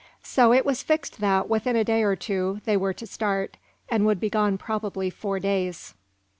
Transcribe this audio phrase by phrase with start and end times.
[0.23, 3.57] So it was fixed that, within a day or two, they were to start,
[3.87, 5.93] and would be gone probably four days.